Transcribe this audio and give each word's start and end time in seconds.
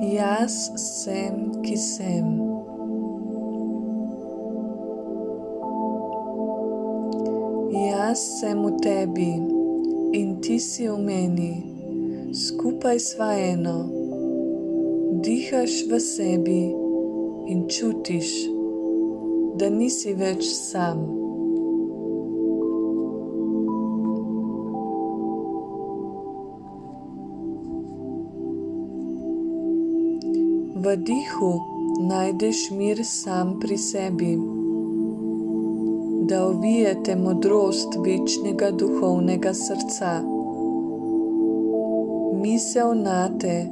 Jaz 0.00 0.72
sem, 0.76 1.52
ki 1.62 1.76
sem. 1.76 2.26
Jaz 7.72 8.20
sem 8.40 8.60
v 8.60 8.76
tebi 8.84 9.32
in 10.12 10.36
ti 10.44 10.58
si 10.60 10.84
v 10.84 11.00
meni, 11.00 11.54
skupaj 12.28 13.00
sva 13.00 13.32
eno. 13.40 13.88
Dihaš 15.24 15.88
v 15.88 15.96
sebi 15.96 16.62
in 17.48 17.64
čutiš, 17.64 18.36
da 19.56 19.72
nisi 19.72 20.12
več 20.12 20.44
sam. 20.44 21.25
V 30.86 30.92
dihu 30.96 31.60
najdeš 32.08 32.58
mir 32.70 33.00
sam 33.04 33.48
pri 33.60 33.78
sebi, 33.78 34.36
da 36.28 36.44
ovijete 36.46 37.16
modrost 37.16 37.96
večnega 38.04 38.70
duhovnega 38.70 39.54
srca. 39.54 40.12
Misel 42.42 42.94
na 43.02 43.38
te 43.38 43.66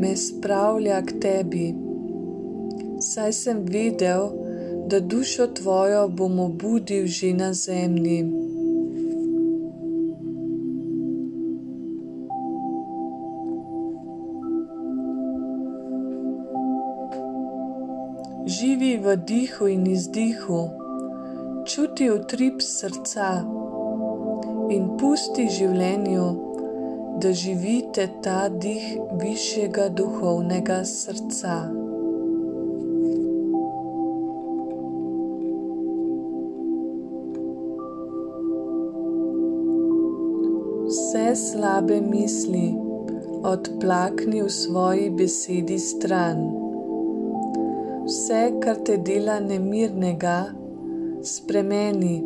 me 0.00 0.16
spravlja 0.16 1.02
k 1.02 1.20
tebi, 1.20 1.66
saj 3.00 3.32
sem 3.32 3.60
videl, 3.68 4.30
da 4.88 5.00
dušo 5.00 5.46
tvojo 5.46 6.08
bom 6.08 6.40
obudil 6.40 7.06
že 7.06 7.34
na 7.34 7.52
zemlji. 7.52 8.32
Živi 18.46 19.02
v 19.02 19.16
dihu 19.26 19.66
in 19.66 19.86
izdihu, 19.90 20.58
čuti 21.66 22.06
utrip 22.14 22.60
srca 22.62 23.30
in 24.70 24.84
pusti 25.00 25.48
življenju, 25.50 26.26
da 27.18 27.32
živite 27.34 28.04
ta 28.22 28.44
dih 28.48 28.84
višjega 29.18 29.88
duhovnega 29.98 30.76
srca. 30.86 31.56
Vse 40.86 41.24
slabe 41.34 41.98
misli 41.98 42.68
odplakni 43.42 44.46
v 44.46 44.54
svoji 44.60 45.10
besedi 45.10 45.80
stran 45.82 46.46
vse, 48.06 48.40
kar 48.62 48.78
te 48.86 48.96
dela 48.96 49.40
nemirnega, 49.40 50.38
spremeni, 51.22 52.16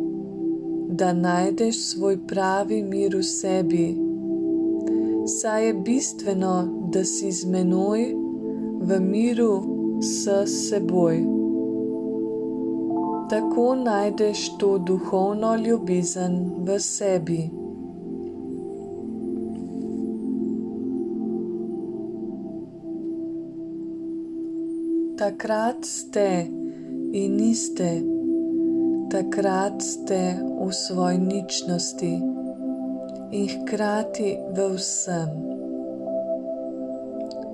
da 0.99 1.13
najdeš 1.13 1.79
svoj 1.87 2.17
pravi 2.27 2.83
mir 2.83 3.15
v 3.17 3.23
sebi. 3.25 3.85
Saj 5.27 5.65
je 5.65 5.73
bistveno, 5.73 6.55
da 6.93 7.03
si 7.03 7.31
z 7.31 7.49
menoj 7.49 8.03
v 8.81 8.99
miru 8.99 9.53
s 10.01 10.27
seboj. 10.53 11.21
Tako 13.29 13.75
najdeš 13.75 14.57
to 14.57 14.77
duhovno 14.77 15.55
ljubezen 15.55 16.37
v 16.67 16.79
sebi. 16.79 17.41
Takrat 25.21 25.85
ste 25.85 26.49
in 27.13 27.37
niste, 27.37 28.01
takrat 29.13 29.77
ste 29.77 30.33
v 30.33 30.65
svoji 30.73 31.21
ničnosti 31.21 32.13
in 33.29 33.45
hkrati 33.45 34.41
v 34.49 34.57
vsem. 34.73 35.29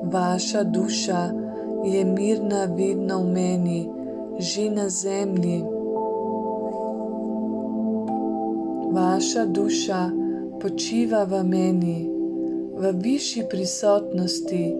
Vaša 0.08 0.64
duša 0.64 1.22
je 1.84 2.08
mirna 2.08 2.72
vedno 2.72 3.28
v 3.28 3.36
meni, 3.36 3.82
že 4.40 4.72
na 4.72 4.88
zemlji. 4.88 5.60
Vaša 8.96 9.44
duša 9.44 10.02
počiva 10.64 11.28
v 11.28 11.44
meni, 11.44 12.00
v 12.80 12.96
višji 12.96 13.44
prisotnosti. 13.52 14.72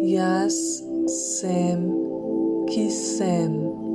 Jaz 0.00 0.80
sem 1.12 2.05
ki 2.66 2.90
sem. 2.90 3.85